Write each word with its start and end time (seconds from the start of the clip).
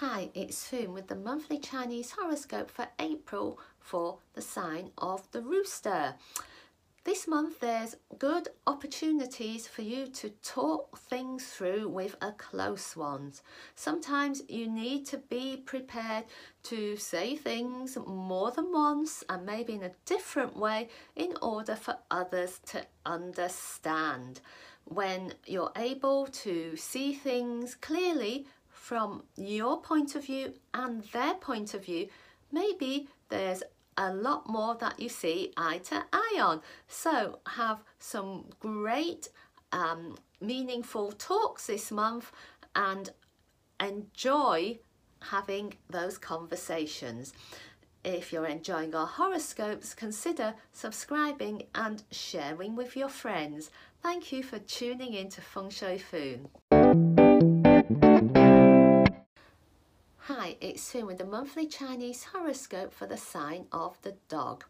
Hi, 0.00 0.28
it's 0.34 0.68
Foon 0.68 0.92
with 0.92 1.06
the 1.06 1.14
monthly 1.14 1.58
Chinese 1.58 2.10
horoscope 2.10 2.70
for 2.70 2.86
April 2.98 3.58
for 3.80 4.18
the 4.34 4.42
sign 4.42 4.90
of 4.98 5.26
the 5.32 5.40
rooster. 5.40 6.16
This 7.04 7.26
month 7.26 7.60
there's 7.60 7.96
good 8.18 8.48
opportunities 8.66 9.66
for 9.66 9.80
you 9.80 10.08
to 10.08 10.28
talk 10.42 10.98
things 10.98 11.46
through 11.46 11.88
with 11.88 12.14
a 12.20 12.32
close 12.32 12.94
one. 12.94 13.32
Sometimes 13.74 14.42
you 14.50 14.68
need 14.68 15.06
to 15.06 15.16
be 15.16 15.62
prepared 15.64 16.24
to 16.64 16.98
say 16.98 17.34
things 17.34 17.96
more 18.06 18.50
than 18.50 18.74
once 18.74 19.24
and 19.30 19.46
maybe 19.46 19.72
in 19.72 19.82
a 19.84 19.92
different 20.04 20.58
way 20.58 20.90
in 21.14 21.32
order 21.40 21.74
for 21.74 21.96
others 22.10 22.60
to 22.66 22.84
understand. 23.06 24.42
When 24.84 25.32
you're 25.46 25.72
able 25.74 26.26
to 26.26 26.76
see 26.76 27.14
things 27.14 27.74
clearly 27.74 28.46
from 28.86 29.24
your 29.36 29.80
point 29.80 30.14
of 30.14 30.24
view 30.24 30.54
and 30.72 31.02
their 31.12 31.34
point 31.34 31.74
of 31.74 31.84
view, 31.84 32.06
maybe 32.52 33.08
there's 33.30 33.64
a 33.96 34.14
lot 34.14 34.48
more 34.48 34.76
that 34.76 35.00
you 35.00 35.08
see 35.08 35.52
eye 35.56 35.78
to 35.78 36.04
eye 36.12 36.38
on. 36.40 36.60
So 36.86 37.40
have 37.48 37.82
some 37.98 38.44
great 38.60 39.28
um, 39.72 40.16
meaningful 40.40 41.10
talks 41.10 41.66
this 41.66 41.90
month 41.90 42.30
and 42.76 43.10
enjoy 43.80 44.78
having 45.20 45.74
those 45.90 46.16
conversations. 46.16 47.32
If 48.04 48.32
you're 48.32 48.46
enjoying 48.46 48.94
our 48.94 49.08
horoscopes, 49.08 49.94
consider 49.94 50.54
subscribing 50.72 51.64
and 51.74 52.04
sharing 52.12 52.76
with 52.76 52.94
your 52.94 53.08
friends. 53.08 53.68
Thank 54.00 54.30
you 54.30 54.44
for 54.44 54.60
tuning 54.60 55.14
in 55.14 55.28
to 55.30 55.40
Feng 55.40 55.70
Shui 55.70 55.98
Foon. 55.98 56.75
Hi, 60.56 60.66
it's 60.68 60.82
Sue 60.82 61.04
with 61.04 61.18
the 61.18 61.24
monthly 61.24 61.66
Chinese 61.66 62.24
horoscope 62.24 62.92
for 62.92 63.06
the 63.06 63.16
sign 63.16 63.66
of 63.72 64.00
the 64.02 64.14
dog. 64.28 64.64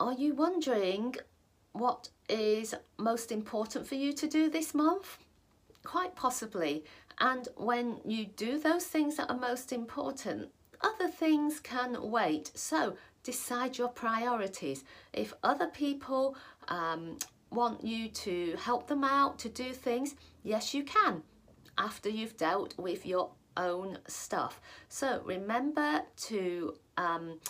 Are 0.00 0.12
you 0.12 0.34
wondering 0.34 1.14
what 1.72 2.08
is 2.28 2.74
most 2.98 3.30
important 3.30 3.86
for 3.86 3.94
you 3.94 4.12
to 4.14 4.26
do 4.26 4.48
this 4.50 4.74
month? 4.74 5.18
Quite 5.84 6.16
possibly. 6.16 6.84
And 7.18 7.48
when 7.56 8.00
you 8.04 8.26
do 8.26 8.58
those 8.58 8.86
things 8.86 9.16
that 9.16 9.30
are 9.30 9.38
most 9.38 9.72
important, 9.72 10.48
other 10.80 11.08
things 11.08 11.60
can 11.60 12.10
wait. 12.10 12.50
So 12.54 12.96
decide 13.22 13.78
your 13.78 13.88
priorities. 13.88 14.84
If 15.12 15.34
other 15.42 15.68
people 15.68 16.36
um, 16.68 17.18
want 17.50 17.84
you 17.84 18.08
to 18.08 18.56
help 18.56 18.88
them 18.88 19.04
out 19.04 19.38
to 19.40 19.48
do 19.48 19.72
things, 19.72 20.14
yes, 20.42 20.74
you 20.74 20.82
can 20.82 21.22
after 21.78 22.08
you've 22.08 22.36
dealt 22.36 22.76
with 22.78 23.04
your 23.04 23.30
own 23.56 23.98
stuff. 24.06 24.60
So 24.88 25.22
remember 25.24 26.02
to 26.28 26.74
um, 26.96 27.40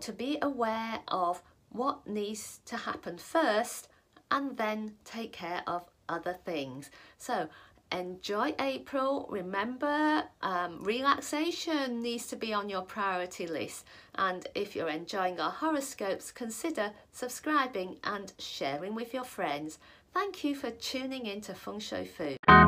to 0.00 0.12
be 0.12 0.38
aware 0.42 1.00
of 1.08 1.42
what 1.70 2.06
needs 2.06 2.60
to 2.66 2.76
happen 2.76 3.18
first 3.18 3.88
and 4.30 4.56
then 4.56 4.94
take 5.04 5.32
care 5.32 5.62
of 5.66 5.84
other 6.08 6.36
things. 6.44 6.90
So 7.18 7.48
enjoy 7.92 8.54
April. 8.58 9.26
Remember, 9.30 10.24
um, 10.42 10.82
relaxation 10.82 12.02
needs 12.02 12.26
to 12.28 12.36
be 12.36 12.52
on 12.52 12.68
your 12.68 12.82
priority 12.82 13.46
list. 13.46 13.86
And 14.14 14.46
if 14.54 14.74
you're 14.74 14.88
enjoying 14.88 15.38
our 15.38 15.50
horoscopes, 15.50 16.32
consider 16.32 16.92
subscribing 17.12 17.98
and 18.04 18.32
sharing 18.38 18.94
with 18.94 19.14
your 19.14 19.24
friends. 19.24 19.78
Thank 20.12 20.44
you 20.44 20.54
for 20.54 20.70
tuning 20.70 21.26
in 21.26 21.40
to 21.42 21.54
Feng 21.54 21.80
Shui 21.80 22.04
Foon. 22.04 22.61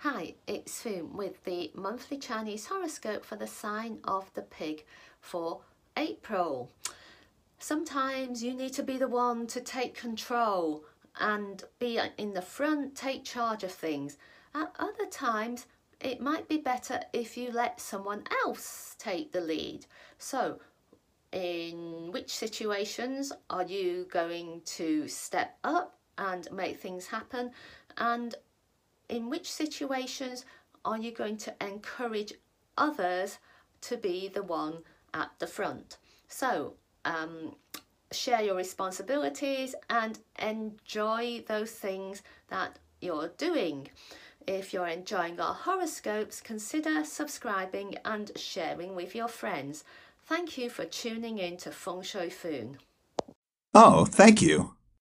Hi, 0.00 0.34
it's 0.46 0.82
Foon 0.82 1.16
with 1.16 1.42
the 1.44 1.70
monthly 1.74 2.18
Chinese 2.18 2.66
horoscope 2.66 3.24
for 3.24 3.36
the 3.36 3.46
sign 3.46 3.98
of 4.04 4.32
the 4.34 4.42
pig 4.42 4.84
for 5.20 5.62
April. 5.96 6.70
Sometimes 7.58 8.42
you 8.44 8.52
need 8.52 8.74
to 8.74 8.82
be 8.82 8.98
the 8.98 9.08
one 9.08 9.46
to 9.46 9.60
take 9.60 9.94
control 9.94 10.84
and 11.18 11.64
be 11.78 11.98
in 12.18 12.34
the 12.34 12.42
front, 12.42 12.94
take 12.94 13.24
charge 13.24 13.64
of 13.64 13.72
things. 13.72 14.18
At 14.54 14.76
other 14.78 15.06
times, 15.10 15.64
it 15.98 16.20
might 16.20 16.46
be 16.46 16.58
better 16.58 17.00
if 17.14 17.38
you 17.38 17.50
let 17.50 17.80
someone 17.80 18.24
else 18.44 18.96
take 18.98 19.32
the 19.32 19.40
lead. 19.40 19.86
So, 20.18 20.60
in 21.32 22.12
which 22.12 22.36
situations 22.36 23.32
are 23.48 23.64
you 23.64 24.06
going 24.10 24.60
to 24.66 25.08
step 25.08 25.56
up 25.64 25.98
and 26.18 26.46
make 26.52 26.78
things 26.80 27.06
happen? 27.06 27.52
And 27.96 28.34
in 29.08 29.30
which 29.30 29.50
situations 29.50 30.44
are 30.84 30.98
you 30.98 31.10
going 31.10 31.36
to 31.38 31.54
encourage 31.60 32.34
others 32.76 33.38
to 33.82 33.96
be 33.96 34.28
the 34.28 34.42
one 34.42 34.78
at 35.14 35.30
the 35.38 35.46
front? 35.46 35.98
So 36.28 36.74
um, 37.04 37.56
share 38.12 38.42
your 38.42 38.56
responsibilities 38.56 39.74
and 39.90 40.18
enjoy 40.38 41.44
those 41.46 41.72
things 41.72 42.22
that 42.48 42.78
you're 43.00 43.32
doing. 43.36 43.88
If 44.46 44.72
you're 44.72 44.86
enjoying 44.86 45.40
our 45.40 45.54
horoscopes, 45.54 46.40
consider 46.40 47.04
subscribing 47.04 47.96
and 48.04 48.30
sharing 48.36 48.94
with 48.94 49.14
your 49.14 49.28
friends. 49.28 49.82
Thank 50.24 50.56
you 50.56 50.70
for 50.70 50.84
tuning 50.84 51.38
in 51.38 51.56
to 51.58 51.70
Feng 51.70 52.02
Shui 52.02 52.30
Foon. 52.30 52.78
Oh, 53.74 54.04
thank 54.04 54.40
you. 54.40 54.75